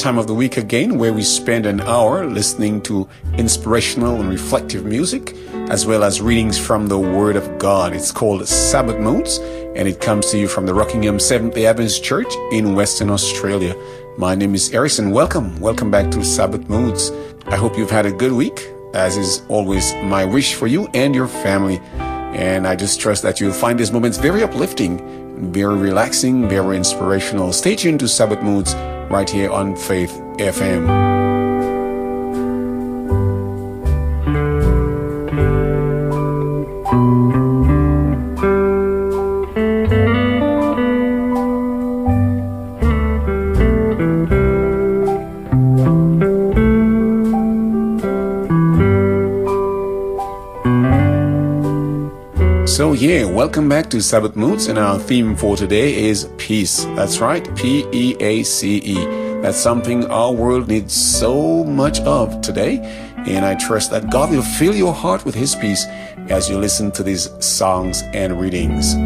time 0.00 0.16
of 0.16 0.26
the 0.26 0.34
week 0.34 0.56
again 0.56 0.96
where 0.96 1.12
we 1.12 1.22
spend 1.22 1.66
an 1.66 1.78
hour 1.82 2.24
listening 2.24 2.80
to 2.80 3.06
inspirational 3.36 4.18
and 4.18 4.30
reflective 4.30 4.86
music 4.86 5.36
as 5.68 5.84
well 5.84 6.02
as 6.02 6.22
readings 6.22 6.58
from 6.58 6.86
the 6.86 6.98
Word 6.98 7.36
of 7.36 7.58
God. 7.58 7.92
It's 7.92 8.10
called 8.10 8.48
Sabbath 8.48 8.98
Moods 8.98 9.36
and 9.76 9.86
it 9.86 10.00
comes 10.00 10.30
to 10.30 10.38
you 10.38 10.48
from 10.48 10.64
the 10.64 10.72
Rockingham 10.72 11.20
Seventh 11.20 11.54
day 11.54 11.66
Adventist 11.66 12.02
Church 12.02 12.32
in 12.50 12.74
Western 12.74 13.10
Australia. 13.10 13.76
My 14.16 14.34
name 14.34 14.54
is 14.54 14.70
Erison. 14.70 15.12
Welcome. 15.12 15.60
Welcome 15.60 15.90
back 15.90 16.10
to 16.12 16.24
Sabbath 16.24 16.66
Moods. 16.66 17.12
I 17.44 17.56
hope 17.56 17.76
you've 17.76 17.90
had 17.90 18.06
a 18.06 18.12
good 18.12 18.32
week, 18.32 18.70
as 18.94 19.18
is 19.18 19.42
always 19.48 19.92
my 20.04 20.24
wish 20.24 20.54
for 20.54 20.66
you 20.66 20.88
and 20.94 21.14
your 21.14 21.28
family. 21.28 21.78
And 22.32 22.66
I 22.66 22.74
just 22.74 23.00
trust 23.00 23.22
that 23.24 23.38
you'll 23.38 23.52
find 23.52 23.78
these 23.78 23.92
moments 23.92 24.16
very 24.16 24.42
uplifting, 24.42 25.52
very 25.52 25.76
relaxing, 25.76 26.48
very 26.48 26.78
inspirational. 26.78 27.52
Stay 27.52 27.76
tuned 27.76 28.00
to 28.00 28.08
Sabbath 28.08 28.40
Moods 28.40 28.74
right 29.10 29.28
here 29.28 29.50
on 29.50 29.74
Faith 29.74 30.22
FM. 30.38 31.19
Back 53.70 53.88
to 53.88 54.02
Sabbath 54.02 54.34
Moods 54.34 54.66
and 54.66 54.76
our 54.76 54.98
theme 54.98 55.36
for 55.36 55.56
today 55.56 55.94
is 55.94 56.28
peace. 56.38 56.86
That's 56.96 57.20
right, 57.20 57.44
P-E-A-C-E. 57.54 58.94
That's 59.42 59.58
something 59.58 60.10
our 60.10 60.32
world 60.32 60.66
needs 60.66 60.92
so 60.92 61.62
much 61.62 62.00
of 62.00 62.40
today. 62.40 62.80
And 63.28 63.44
I 63.46 63.54
trust 63.54 63.92
that 63.92 64.10
God 64.10 64.32
will 64.32 64.42
fill 64.42 64.74
your 64.74 64.92
heart 64.92 65.24
with 65.24 65.36
his 65.36 65.54
peace 65.54 65.86
as 66.30 66.50
you 66.50 66.58
listen 66.58 66.90
to 66.90 67.04
these 67.04 67.30
songs 67.38 68.02
and 68.12 68.40
readings. 68.40 68.96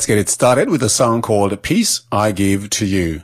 Let's 0.00 0.06
get 0.06 0.16
it 0.16 0.30
started 0.30 0.70
with 0.70 0.82
a 0.82 0.88
song 0.88 1.20
called 1.20 1.60
Peace 1.60 2.00
I 2.10 2.32
Give 2.32 2.70
to 2.70 2.86
You. 2.86 3.20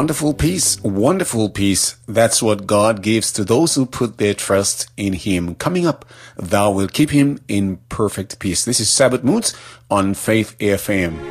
Wonderful 0.00 0.32
peace, 0.32 0.82
wonderful 0.82 1.50
peace. 1.50 1.96
That's 2.08 2.42
what 2.42 2.66
God 2.66 3.02
gives 3.02 3.30
to 3.34 3.44
those 3.44 3.74
who 3.74 3.84
put 3.84 4.16
their 4.16 4.32
trust 4.32 4.88
in 4.96 5.12
Him. 5.12 5.54
Coming 5.56 5.86
up, 5.86 6.06
thou 6.38 6.70
will 6.70 6.88
keep 6.88 7.10
him 7.10 7.38
in 7.48 7.76
perfect 7.90 8.38
peace. 8.38 8.64
This 8.64 8.80
is 8.80 8.88
Sabbath 8.88 9.22
Moods 9.22 9.54
on 9.90 10.14
Faith 10.14 10.56
FM. 10.58 11.29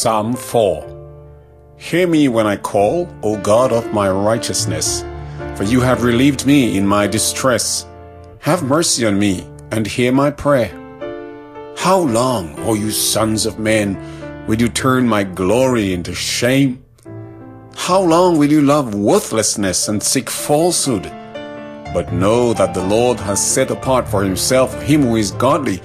Psalm 0.00 0.36
4 0.36 1.74
Hear 1.76 2.06
me 2.06 2.28
when 2.28 2.46
I 2.46 2.56
call, 2.56 3.08
O 3.24 3.36
God 3.36 3.72
of 3.72 3.92
my 3.92 4.08
righteousness, 4.08 5.02
for 5.56 5.64
you 5.64 5.80
have 5.80 6.04
relieved 6.04 6.46
me 6.46 6.78
in 6.78 6.86
my 6.86 7.08
distress. 7.08 7.84
Have 8.38 8.62
mercy 8.62 9.04
on 9.06 9.18
me 9.18 9.44
and 9.72 9.88
hear 9.88 10.12
my 10.12 10.30
prayer. 10.30 10.70
How 11.76 11.98
long, 11.98 12.54
O 12.60 12.74
you 12.74 12.92
sons 12.92 13.44
of 13.44 13.58
men, 13.58 13.98
will 14.46 14.60
you 14.60 14.68
turn 14.68 15.08
my 15.08 15.24
glory 15.24 15.92
into 15.92 16.14
shame? 16.14 16.84
How 17.74 18.00
long 18.00 18.38
will 18.38 18.52
you 18.52 18.62
love 18.62 18.94
worthlessness 18.94 19.88
and 19.88 20.00
seek 20.00 20.30
falsehood? 20.30 21.10
But 21.92 22.12
know 22.12 22.52
that 22.52 22.72
the 22.72 22.86
Lord 22.86 23.18
has 23.18 23.44
set 23.44 23.72
apart 23.72 24.06
for 24.06 24.22
himself 24.22 24.80
him 24.80 25.02
who 25.02 25.16
is 25.16 25.32
godly. 25.32 25.82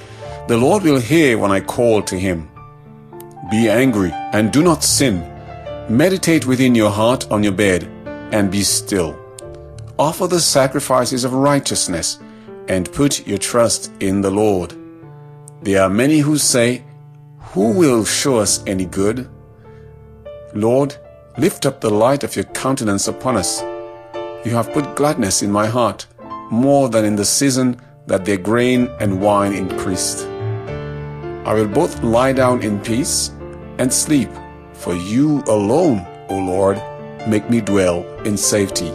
The 0.47 0.57
Lord 0.57 0.83
will 0.83 0.99
hear 0.99 1.39
when 1.39 1.49
I 1.49 1.61
call 1.61 2.03
to 2.03 2.19
him. 2.19 2.52
Be 3.53 3.69
angry 3.69 4.11
and 4.33 4.51
do 4.51 4.63
not 4.63 4.83
sin. 4.83 5.19
Meditate 5.87 6.47
within 6.47 6.73
your 6.73 6.89
heart 6.89 7.29
on 7.29 7.43
your 7.43 7.51
bed 7.51 7.83
and 8.31 8.49
be 8.49 8.63
still. 8.63 9.15
Offer 9.99 10.25
the 10.25 10.39
sacrifices 10.39 11.23
of 11.23 11.33
righteousness 11.33 12.17
and 12.67 12.91
put 12.91 13.27
your 13.27 13.37
trust 13.37 13.91
in 13.99 14.21
the 14.21 14.31
Lord. 14.31 14.73
There 15.61 15.83
are 15.83 15.89
many 16.03 16.17
who 16.17 16.39
say, 16.39 16.83
Who 17.53 17.73
will 17.73 18.05
show 18.05 18.37
us 18.37 18.63
any 18.65 18.85
good? 18.85 19.29
Lord, 20.55 20.97
lift 21.37 21.67
up 21.67 21.79
the 21.79 21.91
light 21.91 22.23
of 22.23 22.35
your 22.35 22.45
countenance 22.45 23.07
upon 23.07 23.37
us. 23.37 23.61
You 24.43 24.55
have 24.55 24.73
put 24.73 24.95
gladness 24.95 25.43
in 25.43 25.51
my 25.51 25.67
heart, 25.67 26.07
more 26.49 26.89
than 26.89 27.05
in 27.05 27.15
the 27.15 27.23
season 27.39 27.79
that 28.07 28.25
their 28.25 28.37
grain 28.37 28.89
and 28.99 29.21
wine 29.21 29.53
increased. 29.53 30.25
I 31.45 31.53
will 31.53 31.67
both 31.67 32.01
lie 32.01 32.33
down 32.33 32.63
in 32.63 32.79
peace 32.79 33.29
and 33.77 33.91
sleep. 33.91 34.29
For 34.73 34.95
you 34.95 35.43
alone, 35.47 36.05
O 36.29 36.37
Lord, 36.37 36.81
make 37.27 37.49
me 37.49 37.61
dwell 37.61 38.03
in 38.23 38.37
safety. 38.37 38.91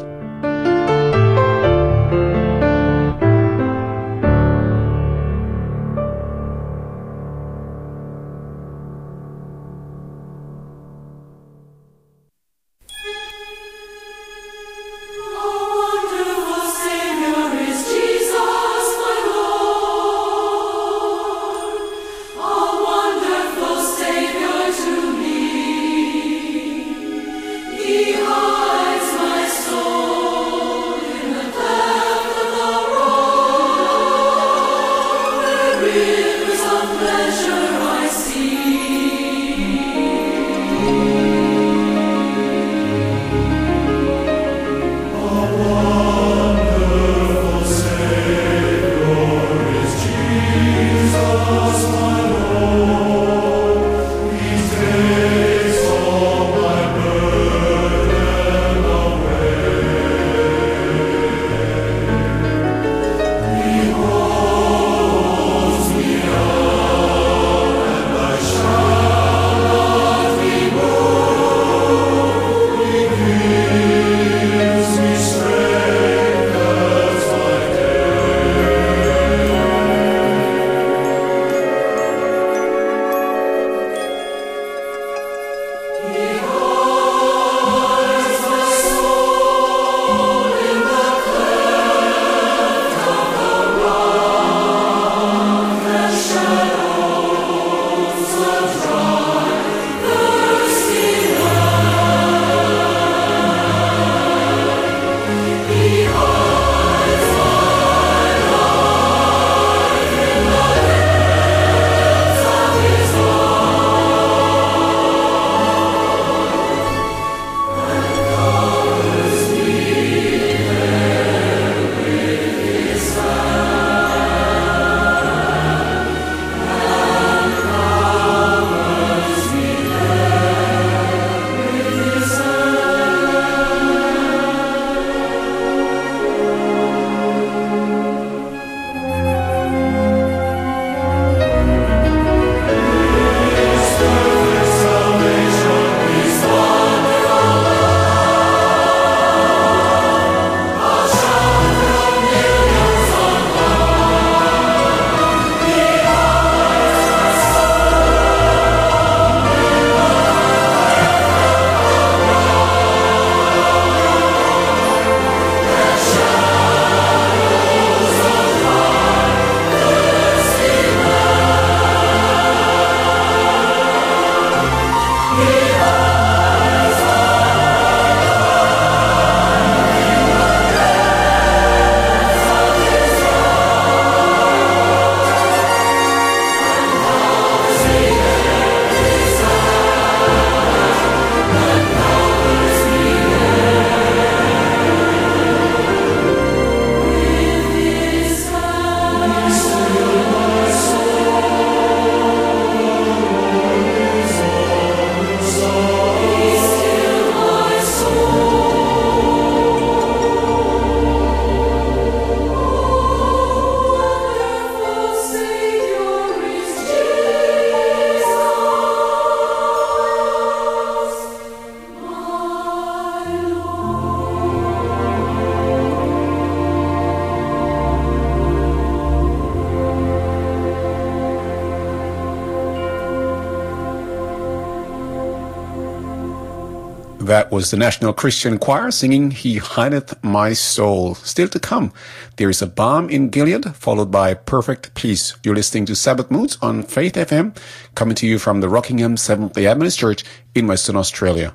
That 237.39 237.53
was 237.53 237.71
the 237.71 237.77
National 237.77 238.13
Christian 238.13 238.59
Choir 238.59 238.91
singing 238.91 239.31
He 239.31 239.59
Hideth 239.61 240.21
My 240.25 240.55
Soul. 240.55 241.15
Still 241.15 241.47
to 241.51 241.61
come, 241.61 241.93
there 242.35 242.51
is 242.51 242.61
a 242.61 242.67
balm 242.67 243.09
in 243.09 243.29
Gilead, 243.29 243.77
followed 243.77 244.11
by 244.11 244.35
Perfect 244.35 244.93
Peace. 244.95 245.37
You're 245.45 245.55
listening 245.55 245.87
to 245.87 245.95
Sabbath 245.95 246.33
Moods 246.33 246.59
on 246.61 246.83
Faith 246.83 247.15
FM, 247.15 247.57
coming 247.95 248.17
to 248.17 248.27
you 248.27 248.41
from 248.41 248.61
the 248.61 248.69
Rockingham 248.69 249.17
Seventh-day 249.17 249.69
Adventist 249.69 250.01
Church 250.01 250.25
in 250.57 250.67
Western 250.67 250.97
Australia. 250.97 251.55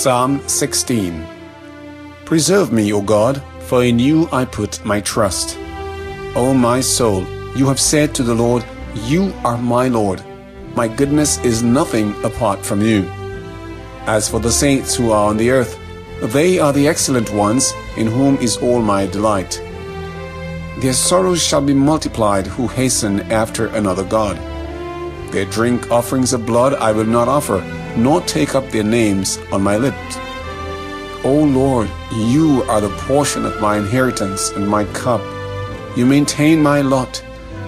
Psalm 0.00 0.40
16 0.46 1.26
Preserve 2.24 2.72
me, 2.72 2.90
O 2.94 3.02
God, 3.02 3.42
for 3.70 3.84
in 3.84 4.00
you 4.00 4.28
I 4.32 4.44
put 4.46 4.84
my 4.84 5.00
trust. 5.00 5.56
O 6.34 6.52
my 6.52 6.80
soul, 6.80 7.24
you 7.56 7.68
have 7.68 7.78
said 7.78 8.16
to 8.16 8.24
the 8.24 8.34
Lord, 8.34 8.64
You 9.04 9.32
are 9.44 9.56
my 9.58 9.86
Lord. 9.86 10.20
My 10.74 10.88
goodness 10.88 11.38
is 11.44 11.62
nothing 11.62 12.08
apart 12.24 12.66
from 12.66 12.82
you. 12.82 13.04
As 14.06 14.28
for 14.28 14.40
the 14.40 14.50
saints 14.50 14.96
who 14.96 15.12
are 15.12 15.28
on 15.28 15.36
the 15.36 15.52
earth, 15.52 15.78
they 16.34 16.58
are 16.58 16.72
the 16.72 16.88
excellent 16.88 17.32
ones, 17.32 17.72
in 17.96 18.08
whom 18.08 18.38
is 18.38 18.56
all 18.56 18.82
my 18.82 19.06
delight. 19.06 19.62
Their 20.80 20.92
sorrows 20.92 21.40
shall 21.40 21.62
be 21.62 21.72
multiplied 21.72 22.48
who 22.48 22.66
hasten 22.66 23.20
after 23.30 23.68
another 23.68 24.02
God. 24.02 24.36
Their 25.32 25.44
drink 25.44 25.92
offerings 25.92 26.32
of 26.32 26.44
blood 26.44 26.74
I 26.74 26.90
will 26.90 27.06
not 27.18 27.28
offer 27.28 27.60
nor 27.96 28.20
take 28.22 28.56
up 28.56 28.68
their 28.70 28.82
names 28.98 29.38
on 29.52 29.62
my 29.62 29.76
lips. 29.76 30.16
O 31.22 31.44
Lord, 31.44 31.90
you 32.12 32.62
are 32.62 32.80
the 32.80 32.96
portion 33.00 33.44
of 33.44 33.60
my 33.60 33.76
inheritance 33.76 34.50
and 34.52 34.66
my 34.66 34.84
cup. 34.86 35.20
You 35.94 36.06
maintain 36.06 36.62
my 36.62 36.80
lot. 36.80 37.22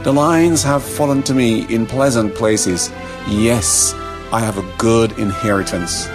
The 0.05 0.13
lines 0.13 0.63
have 0.63 0.83
fallen 0.83 1.23
to 1.25 1.35
me 1.35 1.67
in 1.73 1.85
pleasant 1.85 2.35
places. 2.35 2.91
Yes, 3.29 3.93
I 4.33 4.41
have 4.41 4.57
a 4.57 4.75
good 4.79 5.19
inheritance. 5.19 6.09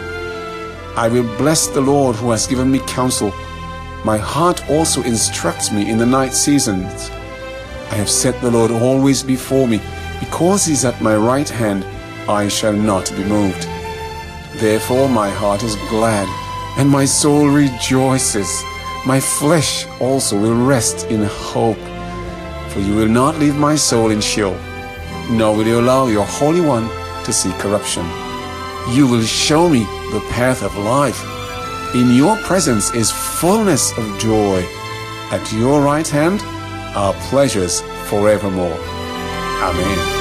I 0.95 1.09
will 1.11 1.37
bless 1.37 1.67
the 1.67 1.81
Lord 1.81 2.15
who 2.15 2.31
has 2.31 2.47
given 2.47 2.71
me 2.71 2.79
counsel. 2.87 3.29
My 4.03 4.17
heart 4.17 4.67
also 4.67 5.03
instructs 5.03 5.71
me 5.71 5.91
in 5.91 5.99
the 5.99 6.07
night 6.07 6.33
seasons. 6.33 7.11
I 7.91 7.95
have 7.95 8.09
set 8.09 8.41
the 8.41 8.49
Lord 8.49 8.71
always 8.71 9.21
before 9.21 9.67
me. 9.67 9.79
Because 10.19 10.65
he 10.65 10.73
is 10.73 10.85
at 10.85 11.03
my 11.03 11.15
right 11.15 11.47
hand, 11.47 11.85
I 12.27 12.47
shall 12.47 12.73
not 12.73 13.13
be 13.15 13.23
moved. 13.25 13.67
Therefore 14.55 15.07
my 15.07 15.29
heart 15.29 15.61
is 15.61 15.75
glad, 15.91 16.27
and 16.77 16.89
my 16.89 17.05
soul 17.05 17.49
rejoices. 17.49 18.63
My 19.05 19.19
flesh 19.19 19.85
also 19.99 20.39
will 20.39 20.55
rest 20.65 21.07
in 21.07 21.23
hope. 21.23 21.83
For 22.69 22.79
you 22.79 22.95
will 22.95 23.07
not 23.07 23.39
leave 23.39 23.55
my 23.55 23.75
soul 23.75 24.11
in 24.11 24.21
Sheol, 24.21 24.57
nor 25.31 25.55
will 25.55 25.65
you 25.65 25.79
allow 25.79 26.07
your 26.07 26.25
Holy 26.25 26.61
One 26.61 26.87
to 27.25 27.33
see 27.33 27.51
corruption. 27.53 28.05
You 28.91 29.07
will 29.07 29.23
show 29.23 29.67
me 29.69 29.79
the 30.11 30.23
path 30.29 30.63
of 30.63 30.75
life. 30.77 31.19
In 31.95 32.13
your 32.13 32.37
presence 32.37 32.93
is 32.93 33.11
fullness 33.11 33.97
of 33.97 34.19
joy. 34.19 34.63
At 35.31 35.51
your 35.53 35.81
right 35.81 36.07
hand 36.07 36.41
are 36.95 37.13
pleasures 37.29 37.81
forevermore. 38.09 38.77
Amen. 39.61 40.16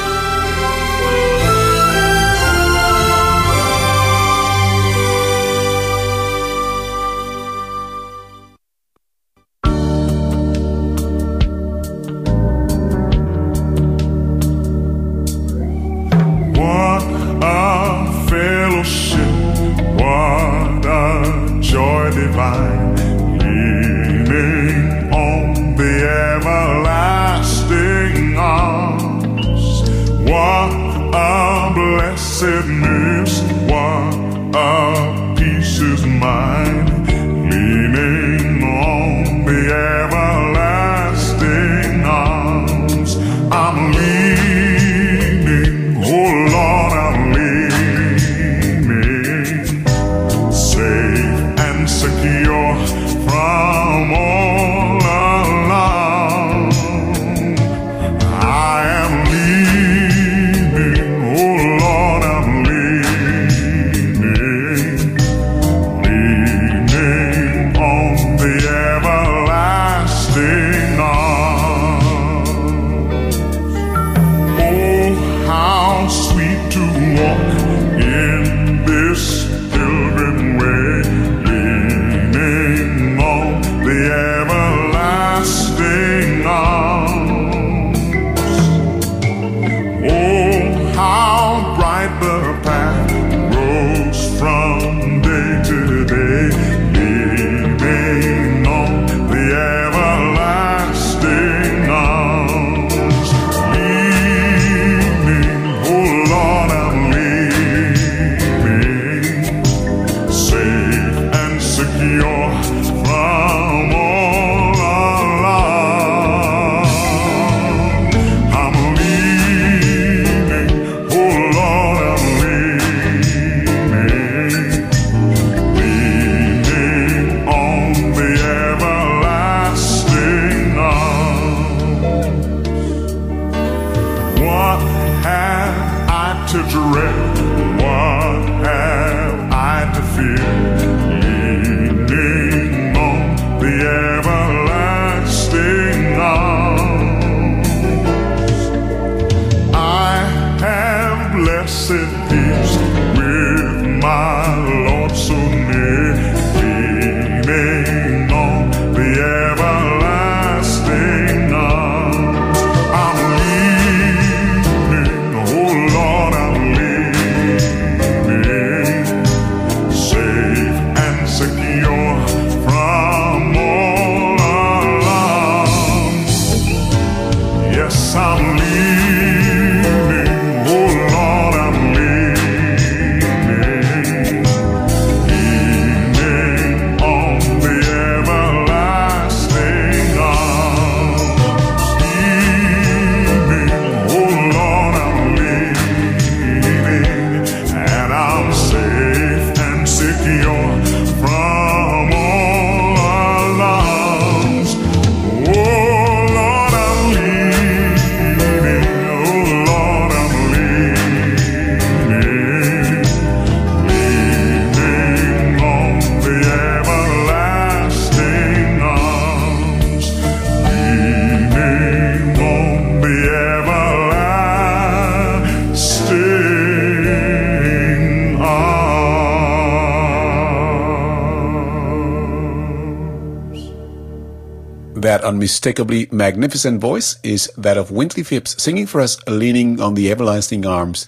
Unmistakably 235.06 236.08
magnificent 236.10 236.80
voice 236.80 237.16
is 237.22 237.48
that 237.56 237.76
of 237.76 237.90
Wintley 237.90 238.26
Phipps 238.26 238.60
singing 238.60 238.88
for 238.88 239.00
us 239.00 239.16
Leaning 239.28 239.80
on 239.80 239.94
the 239.94 240.10
Everlasting 240.10 240.66
Arms. 240.66 241.06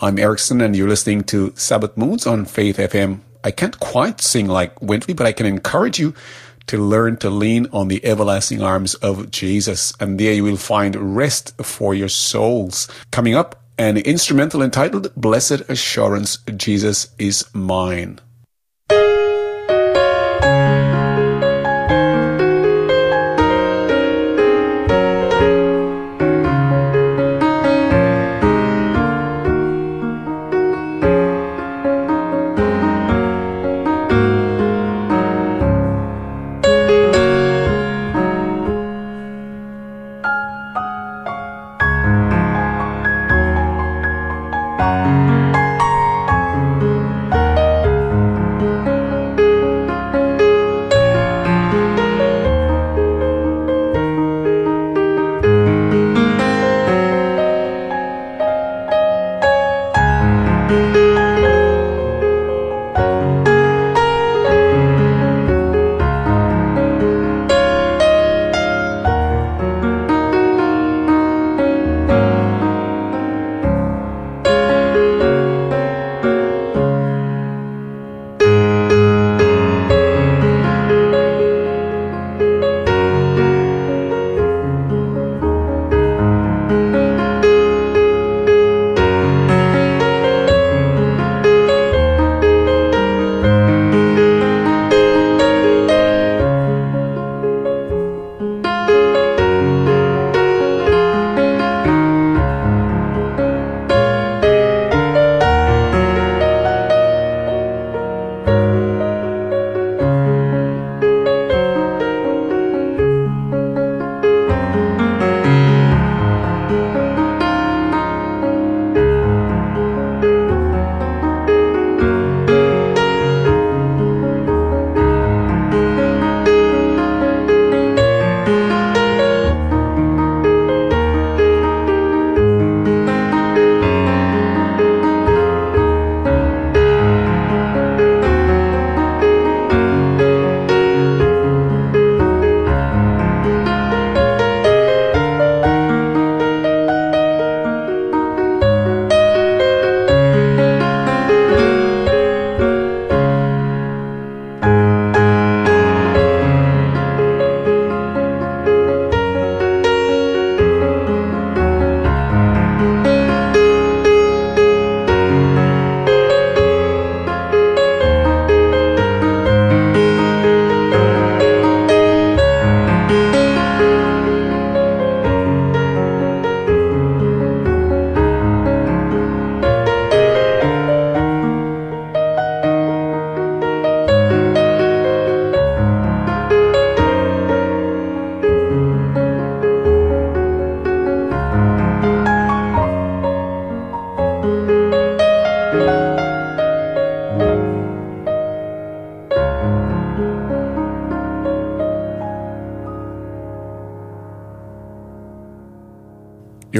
I'm 0.00 0.16
Erickson 0.16 0.60
and 0.60 0.76
you're 0.76 0.88
listening 0.88 1.24
to 1.24 1.52
Sabbath 1.56 1.96
Moods 1.96 2.24
on 2.24 2.44
Faith 2.44 2.76
FM. 2.76 3.18
I 3.42 3.50
can't 3.50 3.80
quite 3.80 4.20
sing 4.20 4.46
like 4.46 4.76
Wintley, 4.76 5.16
but 5.16 5.26
I 5.26 5.32
can 5.32 5.46
encourage 5.46 5.98
you 5.98 6.14
to 6.68 6.78
learn 6.78 7.16
to 7.16 7.30
lean 7.30 7.66
on 7.72 7.88
the 7.88 8.04
everlasting 8.04 8.62
arms 8.62 8.94
of 8.94 9.32
Jesus. 9.32 9.92
And 9.98 10.20
there 10.20 10.34
you 10.34 10.44
will 10.44 10.56
find 10.56 11.16
rest 11.16 11.60
for 11.64 11.94
your 11.94 12.10
souls. 12.10 12.86
Coming 13.10 13.34
up, 13.34 13.60
an 13.76 13.96
instrumental 13.96 14.62
entitled 14.62 15.12
Blessed 15.16 15.62
Assurance, 15.68 16.38
Jesus 16.56 17.08
is 17.18 17.44
Mine. 17.52 18.20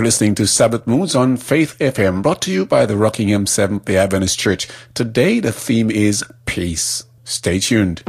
You're 0.02 0.06
listening 0.08 0.34
to 0.34 0.48
Sabbath 0.48 0.84
Moods 0.84 1.14
on 1.14 1.36
Faith 1.36 1.78
FM, 1.78 2.22
brought 2.22 2.42
to 2.42 2.50
you 2.50 2.66
by 2.66 2.86
the 2.86 2.96
Rockingham 2.96 3.46
Seventh 3.46 3.84
day 3.84 3.96
Adventist 3.96 4.36
Church. 4.36 4.66
Today, 4.94 5.38
the 5.38 5.52
theme 5.52 5.92
is 5.92 6.24
peace. 6.44 7.04
Stay 7.22 7.60
tuned. 7.60 8.02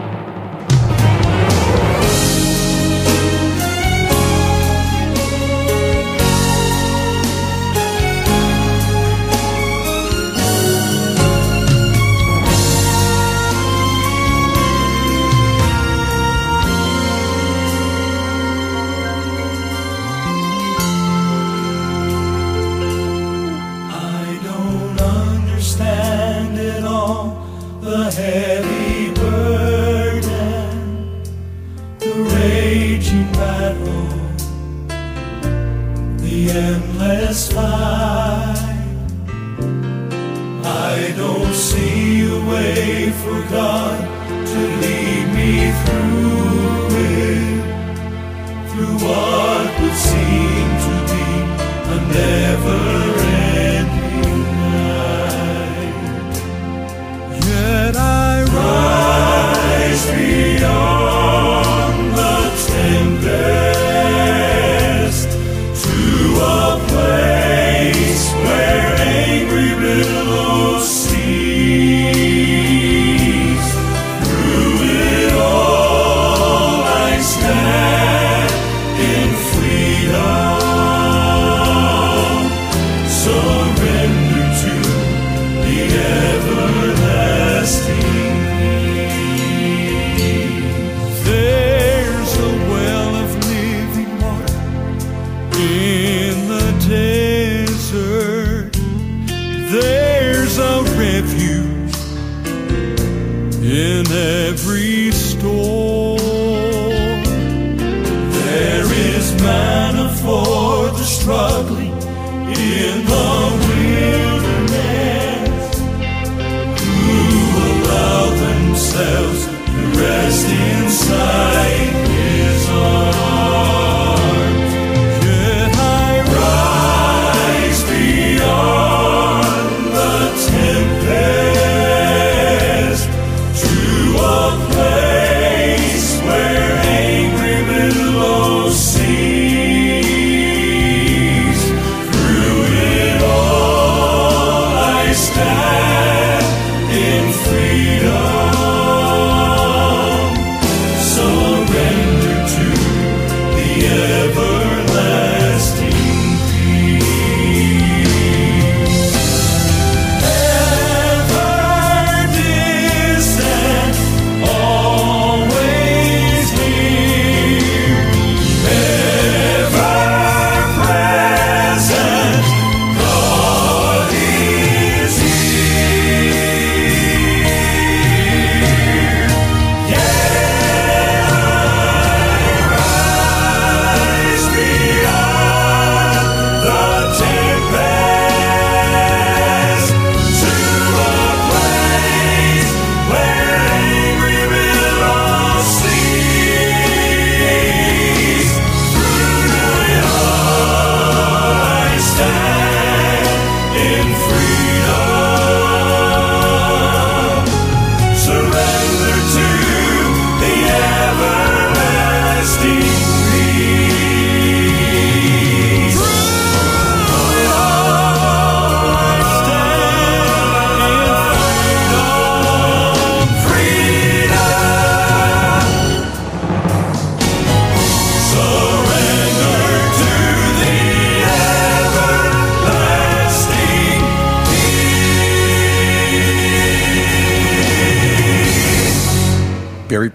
Struggling 111.03 111.91
in 111.91 113.05
the 113.05 113.62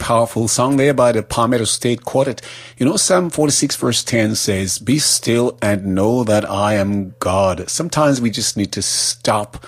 powerful 0.09 0.49
song 0.49 0.79
there 0.79 0.95
by 0.95 1.13
the 1.13 1.23
Palmetto 1.23 1.65
State 1.65 2.03
Quartet. 2.07 2.41
You 2.79 2.87
know, 2.87 2.97
Psalm 2.97 3.29
46 3.29 3.77
verse 3.77 4.03
10 4.03 4.37
says, 4.37 4.79
Be 4.79 4.99
still 4.99 5.59
and 5.61 5.95
know 5.95 6.25
that 6.25 6.49
I 6.49 6.77
am 6.77 7.15
God. 7.19 7.69
Sometimes 7.69 8.19
we 8.19 8.31
just 8.31 8.57
need 8.57 8.73
to 8.73 8.81
stop 8.81 9.67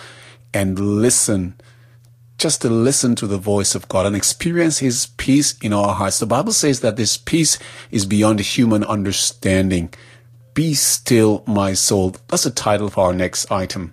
and 0.54 0.78
listen, 0.78 1.60
just 2.38 2.62
to 2.62 2.70
listen 2.70 3.14
to 3.16 3.26
the 3.26 3.36
voice 3.36 3.74
of 3.74 3.86
God 3.88 4.06
and 4.06 4.16
experience 4.16 4.78
His 4.78 5.08
peace 5.18 5.58
in 5.58 5.74
our 5.74 5.92
hearts. 5.92 6.20
The 6.20 6.24
Bible 6.24 6.52
says 6.52 6.80
that 6.80 6.96
this 6.96 7.18
peace 7.18 7.58
is 7.90 8.06
beyond 8.06 8.40
human 8.40 8.82
understanding. 8.84 9.92
Be 10.54 10.72
still, 10.72 11.44
my 11.46 11.74
soul. 11.74 12.16
That's 12.28 12.44
the 12.44 12.50
title 12.50 12.86
of 12.86 12.96
our 12.96 13.12
next 13.12 13.52
item. 13.52 13.92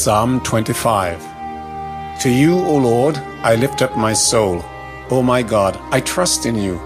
Psalm 0.00 0.40
25 0.40 2.22
To 2.22 2.30
you, 2.30 2.58
O 2.58 2.76
Lord, 2.78 3.18
I 3.42 3.54
lift 3.54 3.82
up 3.82 3.98
my 3.98 4.14
soul. 4.14 4.64
O 5.10 5.22
my 5.22 5.42
God, 5.42 5.78
I 5.90 6.00
trust 6.00 6.46
in 6.46 6.54
you. 6.54 6.80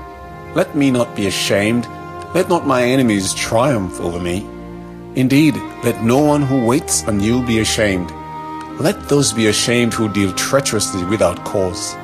Let 0.57 0.75
me 0.75 0.91
not 0.91 1.15
be 1.15 1.29
ashamed. 1.29 1.87
Let 2.35 2.49
not 2.49 2.67
my 2.67 2.83
enemies 2.83 3.33
triumph 3.33 4.01
over 4.01 4.19
me. 4.19 4.45
Indeed, 5.15 5.55
let 5.85 6.03
no 6.03 6.19
one 6.19 6.43
who 6.43 6.67
waits 6.67 7.07
on 7.07 7.21
you 7.21 7.47
be 7.47 7.61
ashamed. 7.61 8.11
Let 8.81 9.09
those 9.09 9.33
be 9.33 9.47
ashamed 9.47 9.95
who 9.95 10.13
deal 10.13 10.33
treacherously 10.33 11.05
without 11.05 11.45
cause. 11.45 11.95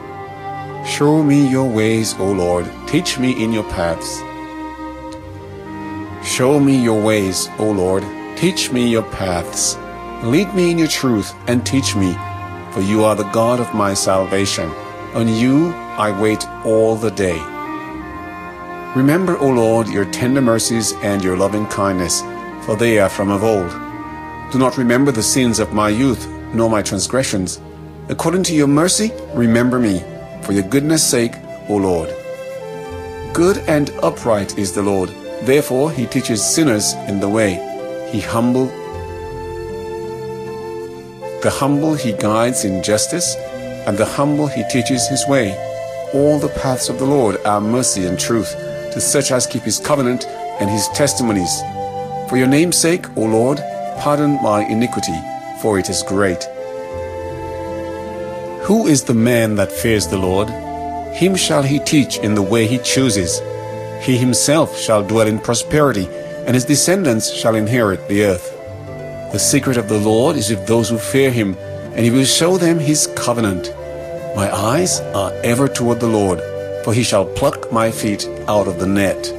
Show 0.87 1.25
me 1.25 1.51
your 1.51 1.69
ways, 1.69 2.15
O 2.21 2.31
Lord. 2.31 2.71
Teach 2.87 3.19
me 3.19 3.43
in 3.43 3.53
your 3.53 3.69
paths. 3.71 4.21
Show 6.25 6.61
me 6.61 6.81
your 6.81 7.03
ways, 7.03 7.49
O 7.59 7.69
Lord. 7.69 8.05
Teach 8.37 8.71
me 8.71 8.89
your 8.89 9.03
paths. 9.11 9.77
Lead 10.23 10.55
me 10.55 10.71
in 10.71 10.77
your 10.77 10.89
truth 10.89 11.35
and 11.47 11.65
teach 11.65 11.97
me, 11.97 12.13
for 12.73 12.83
you 12.83 13.05
are 13.05 13.17
the 13.17 13.31
God 13.33 13.59
of 13.59 13.73
my 13.75 13.95
salvation. 13.95 14.69
On 15.15 15.27
you 15.27 15.69
I 15.97 16.21
wait 16.21 16.47
all 16.65 16.95
the 16.95 17.11
day. 17.11 17.39
Remember, 18.95 19.39
O 19.39 19.49
Lord, 19.49 19.89
your 19.89 20.05
tender 20.05 20.43
mercies 20.43 20.93
and 21.03 21.25
your 21.25 21.39
loving 21.39 21.65
kindness, 21.67 22.21
for 22.67 22.77
they 22.77 22.99
are 22.99 23.09
from 23.09 23.31
of 23.31 23.43
old. 23.43 23.71
Do 24.53 24.59
not 24.59 24.77
remember 24.77 25.11
the 25.11 25.23
sins 25.23 25.59
of 25.59 25.73
my 25.73 25.89
youth, 25.89 26.29
nor 26.53 26.69
my 26.69 26.83
transgressions. 26.83 27.59
According 28.11 28.43
to 28.45 28.55
your 28.55 28.67
mercy, 28.67 29.13
remember 29.33 29.79
me, 29.79 30.01
for 30.43 30.53
your 30.53 30.65
goodness' 30.65 31.09
sake, 31.09 31.33
O 31.69 31.77
Lord. 31.77 32.15
Good 33.33 33.59
and 33.69 33.91
upright 34.03 34.59
is 34.59 34.73
the 34.73 34.83
Lord. 34.83 35.09
Therefore 35.45 35.91
he 35.91 36.05
teaches 36.05 36.45
sinners 36.45 36.93
in 37.09 37.21
the 37.21 37.29
way. 37.29 37.53
He 38.13 38.21
humble 38.21 38.67
the 41.43 41.51
humble 41.51 41.95
he 41.95 42.13
guides 42.13 42.65
in 42.65 42.83
justice, 42.83 43.35
and 43.87 43.97
the 43.97 44.05
humble 44.05 44.47
he 44.47 44.63
teaches 44.69 45.09
his 45.09 45.27
way. 45.27 45.57
All 46.13 46.39
the 46.39 46.49
paths 46.49 46.89
of 46.91 46.99
the 46.99 47.07
Lord 47.07 47.39
are 47.47 47.61
mercy 47.61 48.05
and 48.05 48.19
truth 48.19 48.55
to 48.93 49.01
such 49.01 49.31
as 49.31 49.47
keep 49.47 49.63
his 49.63 49.79
covenant 49.79 50.27
and 50.61 50.69
his 50.69 50.89
testimonies. 50.89 51.61
For 52.29 52.37
your 52.37 52.47
name's 52.47 52.77
sake, 52.77 53.07
O 53.17 53.23
Lord, 53.23 53.59
pardon 54.01 54.43
my 54.43 54.65
iniquity, 54.65 55.19
for 55.63 55.79
it 55.79 55.89
is 55.89 56.03
great. 56.03 56.45
Who 58.65 58.87
is 58.87 59.05
the 59.05 59.15
man 59.15 59.55
that 59.55 59.73
fears 59.73 60.07
the 60.09 60.19
Lord? 60.19 60.51
Him 61.15 61.35
shall 61.37 61.63
he 61.63 61.79
teach 61.79 62.19
in 62.19 62.35
the 62.35 62.43
way 62.43 62.67
he 62.67 62.79
chooses. 62.79 63.41
He 64.05 64.19
himself 64.19 64.79
shall 64.79 65.07
dwell 65.07 65.27
in 65.27 65.39
prosperity, 65.39 66.07
and 66.47 66.55
his 66.55 66.67
descendants 66.67 67.33
shall 67.33 67.55
inherit 67.55 68.07
the 68.09 68.25
earth. 68.25 68.60
The 69.33 69.39
secret 69.39 69.77
of 69.77 69.89
the 69.89 69.99
Lord 69.99 70.35
is 70.35 70.51
with 70.51 70.67
those 70.67 70.89
who 70.89 70.99
fear 70.99 71.31
him, 71.31 71.55
and 71.95 72.05
he 72.05 72.11
will 72.11 72.25
show 72.25 72.59
them 72.59 72.81
his 72.81 73.07
covenant. 73.15 73.73
My 74.35 74.53
eyes 74.53 74.99
are 75.15 75.33
ever 75.45 75.69
toward 75.69 76.01
the 76.01 76.09
Lord, 76.09 76.41
for 76.83 76.93
he 76.93 77.05
shall 77.05 77.27
pluck 77.27 77.71
my 77.71 77.93
feet 77.93 78.27
out 78.49 78.67
of 78.67 78.81
the 78.81 78.89
net. 78.89 79.33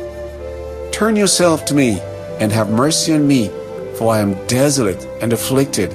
Turn 0.94 1.18
yourself 1.18 1.66
to 1.66 1.74
me, 1.74 2.00
and 2.39 2.54
have 2.54 2.70
mercy 2.70 3.14
on 3.14 3.28
me, 3.28 3.50
for 3.98 4.14
I 4.14 4.20
am 4.20 4.48
desolate 4.48 5.06
and 5.22 5.34
afflicted. 5.34 5.92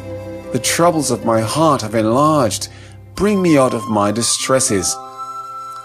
The 0.53 0.61
troubles 0.63 1.11
of 1.11 1.25
my 1.25 1.41
heart 1.41 1.81
have 1.81 1.95
enlarged. 1.95 2.69
Bring 3.15 3.41
me 3.41 3.57
out 3.57 3.73
of 3.73 3.89
my 3.89 4.13
distresses. 4.13 4.95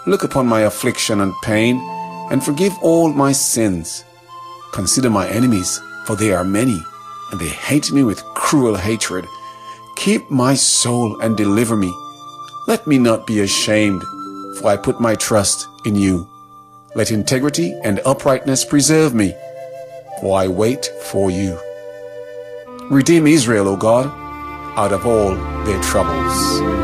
Look 0.06 0.22
upon 0.22 0.46
my 0.46 0.60
affliction 0.60 1.22
and 1.22 1.32
pain, 1.42 1.78
and 2.30 2.44
forgive 2.44 2.74
all 2.82 3.10
my 3.10 3.32
sins. 3.32 4.04
Consider 4.72 5.08
my 5.08 5.26
enemies, 5.30 5.80
for 6.04 6.14
they 6.14 6.34
are 6.34 6.44
many 6.44 6.78
and 7.32 7.40
they 7.40 7.48
hate 7.48 7.90
me 7.90 8.04
with 8.04 8.22
cruel 8.34 8.76
hatred. 8.76 9.26
Keep 9.96 10.30
my 10.30 10.54
soul 10.54 11.20
and 11.20 11.36
deliver 11.36 11.76
me. 11.76 11.92
Let 12.68 12.86
me 12.86 12.98
not 12.98 13.26
be 13.26 13.40
ashamed, 13.40 14.02
for 14.58 14.68
I 14.68 14.76
put 14.76 15.00
my 15.00 15.16
trust 15.16 15.66
in 15.84 15.96
you. 15.96 16.28
Let 16.94 17.10
integrity 17.10 17.72
and 17.82 18.00
uprightness 18.04 18.64
preserve 18.64 19.14
me, 19.14 19.34
for 20.20 20.38
I 20.38 20.46
wait 20.46 20.86
for 21.02 21.30
you. 21.30 21.58
Redeem 22.90 23.26
Israel, 23.26 23.66
O 23.68 23.76
God, 23.76 24.06
out 24.78 24.92
of 24.92 25.06
all 25.06 25.34
their 25.64 25.82
troubles. 25.82 26.81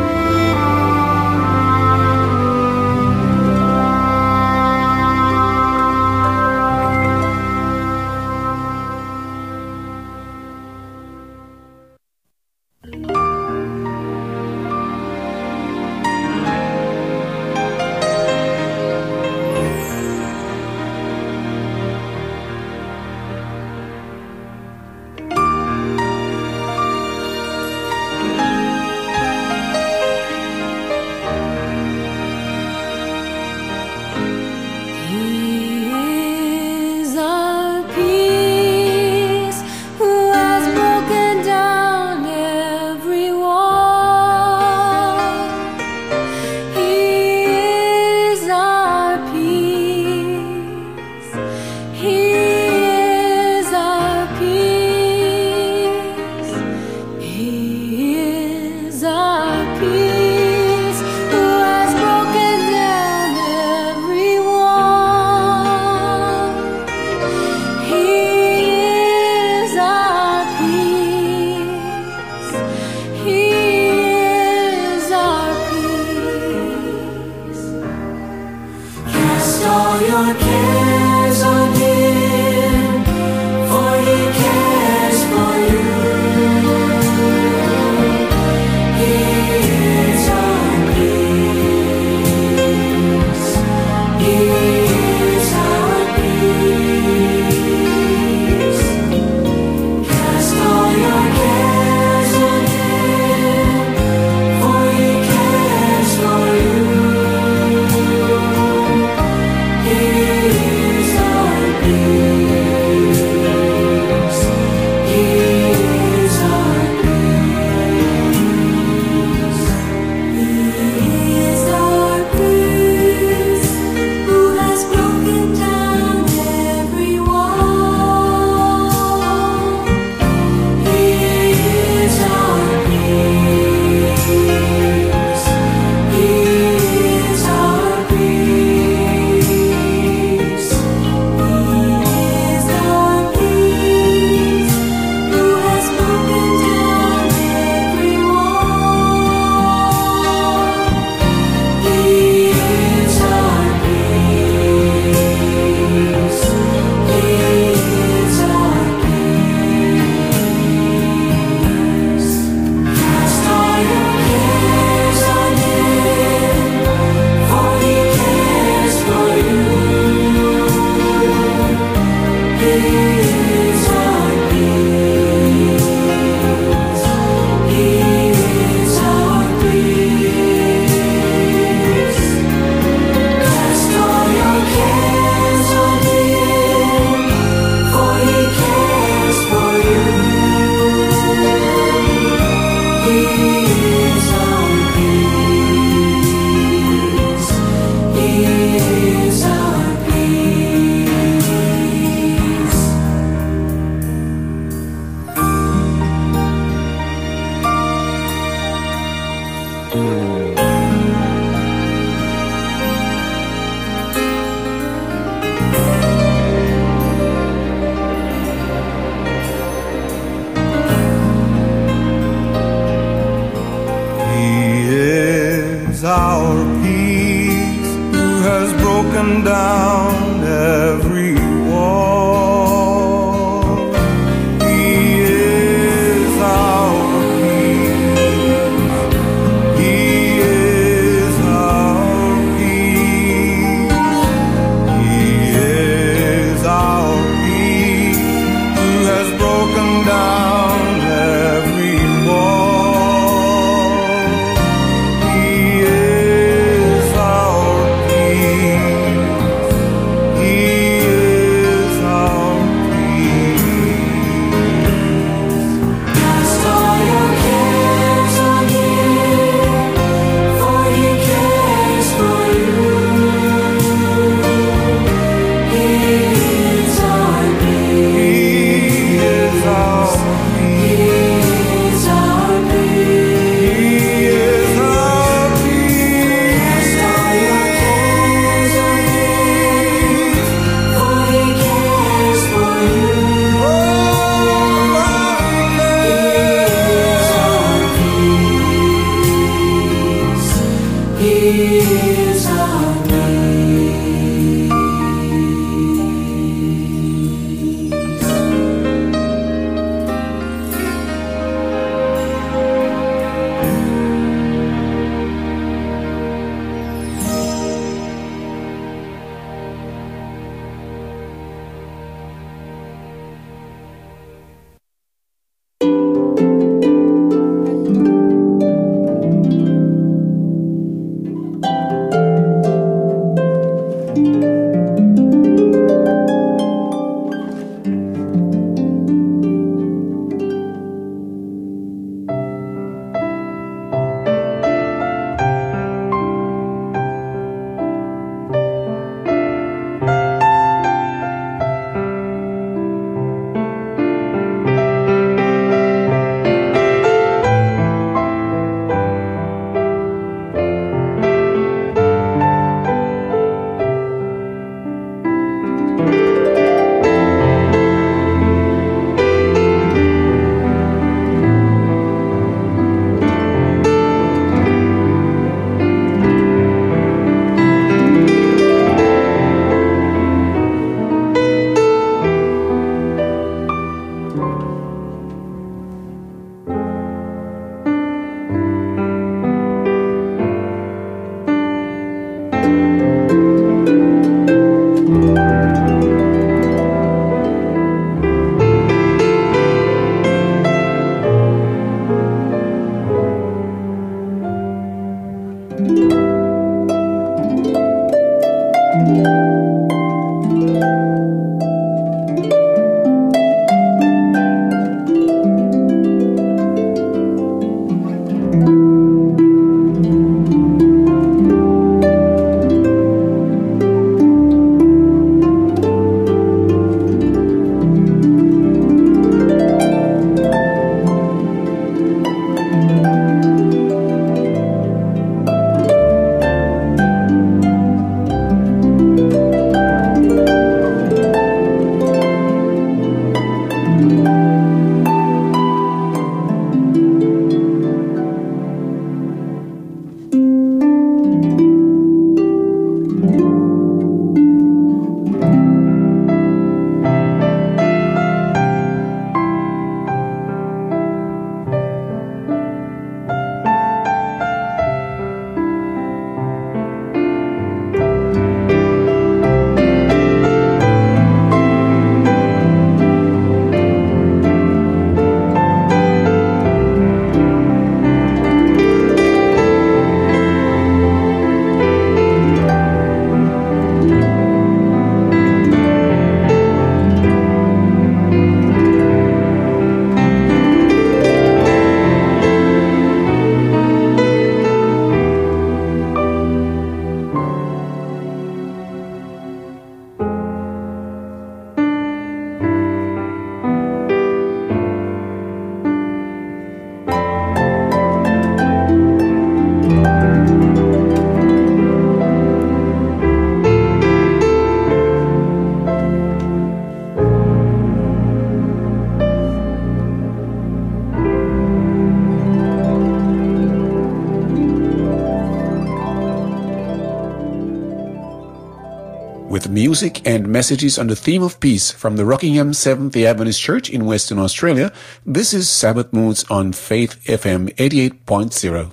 music 530.00 530.24
and 530.24 530.46
messages 530.46 530.96
on 530.96 531.08
the 531.08 531.16
theme 531.16 531.42
of 531.42 531.58
peace 531.58 531.90
from 531.90 532.14
the 532.14 532.24
Rockingham 532.24 532.72
Seventh-day 532.72 533.26
Adventist 533.26 533.60
Church 533.60 533.90
in 533.90 534.06
Western 534.06 534.38
Australia, 534.38 534.92
this 535.26 535.52
is 535.52 535.68
Sabbath 535.68 536.12
Moods 536.12 536.44
on 536.48 536.72
Faith 536.72 537.20
FM 537.24 537.74
88.0. 537.74 538.92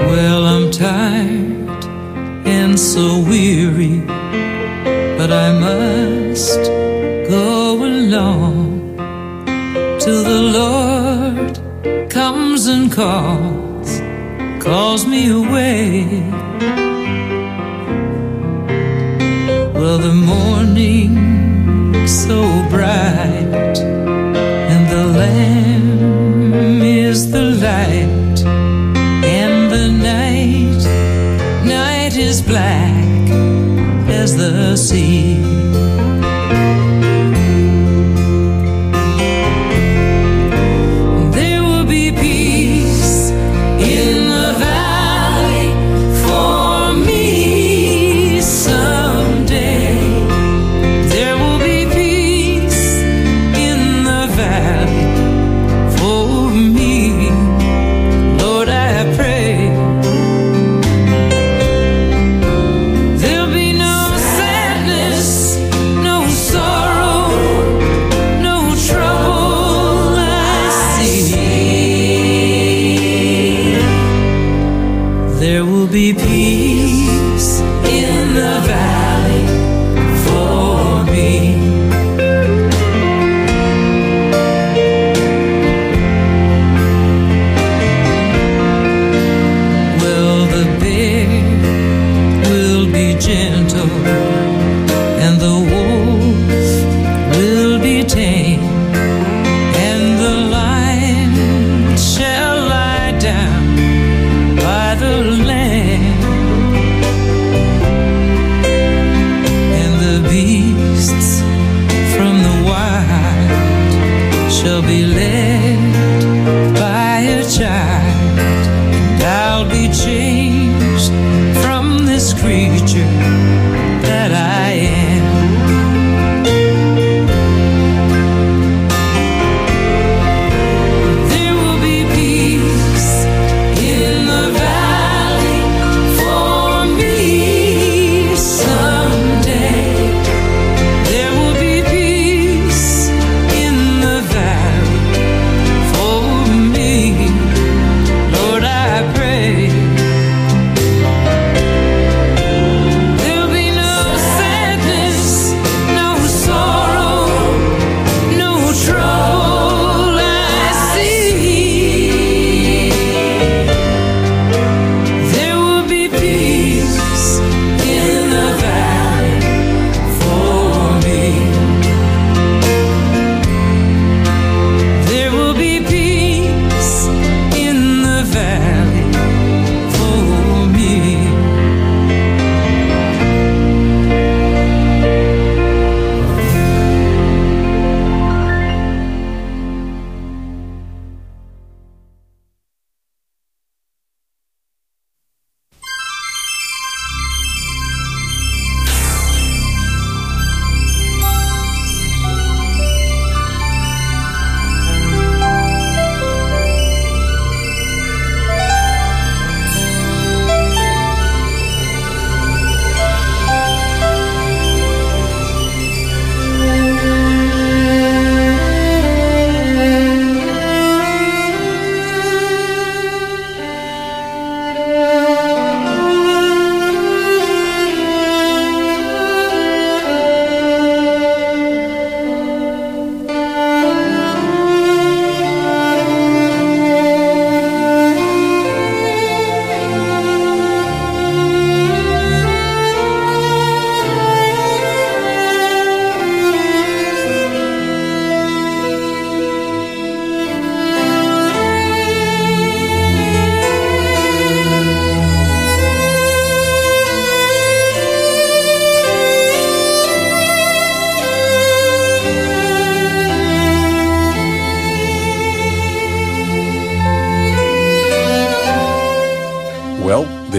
Well, 0.00 0.44
I'm 0.46 0.72
tired 0.72 1.84
and 2.44 2.76
so 2.76 3.20
weary, 3.20 4.00
but 5.16 5.30
I 5.30 5.60
must 5.60 5.83
calls, 12.94 14.00
calls 14.62 15.04
me 15.04 15.28
away. 15.28 16.04
Well, 19.74 19.98
the 19.98 20.14
morning 20.14 22.06
so 22.06 22.40
bright, 22.70 23.76
and 24.72 24.82
the 24.94 25.06
lamb 25.18 26.82
is 26.82 27.32
the 27.32 27.42
light, 27.66 28.38
and 29.40 29.72
the 29.72 29.88
night, 30.12 30.84
night 31.66 32.16
is 32.16 32.42
black 32.42 33.28
as 34.08 34.36
the 34.36 34.76
sea. 34.76 35.03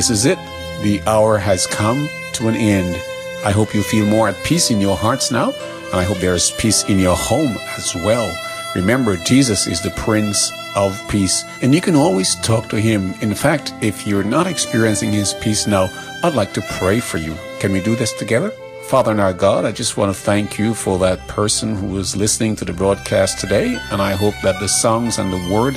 This 0.05 0.19
is 0.19 0.25
it. 0.27 0.37
The 0.83 1.01
hour 1.07 1.39
has 1.39 1.65
come 1.65 2.07
to 2.33 2.47
an 2.47 2.53
end. 2.53 2.95
I 3.43 3.49
hope 3.49 3.73
you 3.73 3.81
feel 3.81 4.05
more 4.05 4.27
at 4.27 4.43
peace 4.43 4.69
in 4.69 4.79
your 4.79 4.95
hearts 4.95 5.31
now, 5.31 5.49
and 5.49 5.95
I 5.95 6.03
hope 6.03 6.19
there 6.19 6.35
is 6.35 6.53
peace 6.59 6.83
in 6.83 6.99
your 6.99 7.15
home 7.15 7.57
as 7.75 7.95
well. 7.95 8.31
Remember, 8.75 9.17
Jesus 9.17 9.65
is 9.65 9.81
the 9.81 9.89
Prince 9.89 10.51
of 10.75 11.01
Peace, 11.09 11.43
and 11.63 11.73
you 11.73 11.81
can 11.81 11.95
always 11.95 12.35
talk 12.41 12.69
to 12.69 12.79
Him. 12.79 13.15
In 13.21 13.33
fact, 13.33 13.73
if 13.81 14.05
you're 14.05 14.23
not 14.23 14.45
experiencing 14.45 15.11
His 15.11 15.33
peace 15.41 15.65
now, 15.65 15.89
I'd 16.21 16.35
like 16.35 16.53
to 16.53 16.61
pray 16.77 16.99
for 16.99 17.17
you. 17.17 17.35
Can 17.59 17.71
we 17.71 17.81
do 17.81 17.95
this 17.95 18.13
together? 18.13 18.51
Father 18.83 19.09
and 19.09 19.19
our 19.19 19.33
God, 19.33 19.65
I 19.65 19.71
just 19.71 19.97
want 19.97 20.15
to 20.15 20.21
thank 20.21 20.59
you 20.59 20.75
for 20.75 20.99
that 20.99 21.27
person 21.27 21.75
who 21.75 21.97
is 21.97 22.15
listening 22.15 22.55
to 22.57 22.65
the 22.65 22.73
broadcast 22.73 23.39
today, 23.39 23.75
and 23.89 24.03
I 24.03 24.11
hope 24.11 24.35
that 24.43 24.59
the 24.59 24.67
songs 24.67 25.17
and 25.17 25.33
the 25.33 25.51
word 25.51 25.75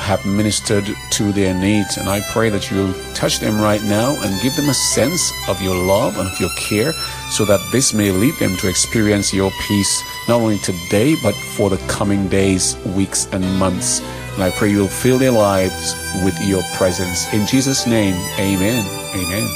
have 0.00 0.24
ministered 0.24 0.86
to 1.10 1.32
their 1.32 1.54
needs. 1.54 1.96
And 1.96 2.08
I 2.08 2.20
pray 2.32 2.48
that 2.50 2.70
you'll 2.70 2.94
touch 3.14 3.38
them 3.38 3.60
right 3.60 3.82
now 3.82 4.16
and 4.22 4.42
give 4.42 4.56
them 4.56 4.68
a 4.68 4.74
sense 4.74 5.30
of 5.48 5.60
your 5.60 5.76
love 5.76 6.18
and 6.18 6.28
of 6.28 6.40
your 6.40 6.50
care 6.56 6.92
so 7.30 7.44
that 7.44 7.60
this 7.70 7.92
may 7.92 8.10
lead 8.10 8.34
them 8.36 8.56
to 8.56 8.68
experience 8.68 9.32
your 9.32 9.50
peace, 9.68 10.02
not 10.28 10.40
only 10.40 10.58
today, 10.58 11.14
but 11.22 11.34
for 11.34 11.70
the 11.70 11.76
coming 11.86 12.28
days, 12.28 12.76
weeks, 12.96 13.28
and 13.32 13.44
months. 13.58 14.00
And 14.34 14.42
I 14.42 14.50
pray 14.50 14.70
you'll 14.70 14.88
fill 14.88 15.18
their 15.18 15.32
lives 15.32 15.94
with 16.24 16.40
your 16.40 16.62
presence. 16.76 17.32
In 17.32 17.46
Jesus' 17.46 17.86
name, 17.86 18.14
amen. 18.38 18.84
Amen. 19.14 19.48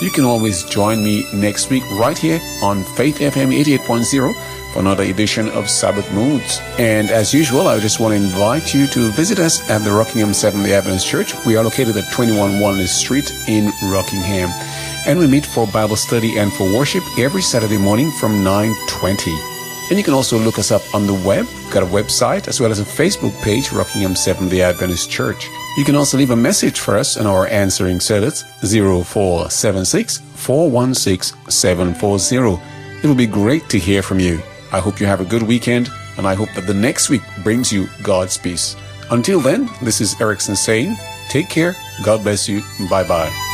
You 0.00 0.10
can 0.10 0.24
always 0.24 0.64
join 0.64 1.04
me 1.04 1.26
next 1.34 1.68
week 1.68 1.84
right 1.92 2.16
here 2.16 2.40
on 2.62 2.82
Faith 2.82 3.18
FM 3.18 3.52
88.0 3.54 4.59
for 4.72 4.80
another 4.80 5.04
edition 5.04 5.48
of 5.50 5.68
Sabbath 5.68 6.10
Moods. 6.12 6.60
And 6.78 7.10
as 7.10 7.34
usual, 7.34 7.68
I 7.68 7.78
just 7.78 8.00
want 8.00 8.12
to 8.12 8.16
invite 8.16 8.74
you 8.74 8.86
to 8.88 9.10
visit 9.10 9.38
us 9.38 9.68
at 9.68 9.78
the 9.78 9.90
Rockingham 9.90 10.32
Seventh-day 10.32 10.72
Adventist 10.72 11.06
Church. 11.06 11.34
We 11.44 11.56
are 11.56 11.64
located 11.64 11.96
at 11.96 12.12
21 12.12 12.60
Walnut 12.60 12.88
Street 12.88 13.32
in 13.48 13.72
Rockingham. 13.84 14.50
And 15.06 15.18
we 15.18 15.26
meet 15.26 15.46
for 15.46 15.66
Bible 15.66 15.96
study 15.96 16.38
and 16.38 16.52
for 16.52 16.64
worship 16.72 17.02
every 17.18 17.42
Saturday 17.42 17.78
morning 17.78 18.10
from 18.12 18.44
9.20. 18.44 19.90
And 19.90 19.98
you 19.98 20.04
can 20.04 20.14
also 20.14 20.38
look 20.38 20.58
us 20.58 20.70
up 20.70 20.82
on 20.94 21.06
the 21.06 21.14
web. 21.26 21.46
We've 21.46 21.72
got 21.72 21.82
a 21.82 21.86
website 21.86 22.46
as 22.46 22.60
well 22.60 22.70
as 22.70 22.78
a 22.78 22.84
Facebook 22.84 23.36
page, 23.42 23.72
Rockingham 23.72 24.14
Seventh-day 24.14 24.62
Adventist 24.62 25.10
Church. 25.10 25.48
You 25.76 25.84
can 25.84 25.96
also 25.96 26.16
leave 26.16 26.30
a 26.30 26.36
message 26.36 26.78
for 26.78 26.96
us 26.96 27.16
on 27.16 27.26
our 27.26 27.46
answering 27.46 28.00
service 28.00 28.42
0476 28.62 30.18
416 30.18 31.50
740. 31.50 32.62
It 33.02 33.06
will 33.06 33.14
be 33.14 33.26
great 33.26 33.68
to 33.70 33.78
hear 33.78 34.02
from 34.02 34.20
you. 34.20 34.42
I 34.72 34.80
hope 34.80 35.00
you 35.00 35.06
have 35.06 35.20
a 35.20 35.24
good 35.24 35.42
weekend, 35.42 35.90
and 36.16 36.26
I 36.26 36.34
hope 36.34 36.52
that 36.54 36.66
the 36.66 36.74
next 36.74 37.10
week 37.10 37.22
brings 37.42 37.72
you 37.72 37.88
God's 38.02 38.36
peace. 38.36 38.76
Until 39.10 39.40
then, 39.40 39.68
this 39.82 40.00
is 40.00 40.20
Erickson 40.20 40.54
saying, 40.54 40.96
take 41.28 41.48
care, 41.48 41.74
God 42.04 42.22
bless 42.22 42.48
you, 42.48 42.62
bye 42.88 43.06
bye. 43.06 43.49